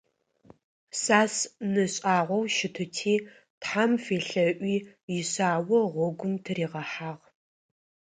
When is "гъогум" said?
5.93-6.33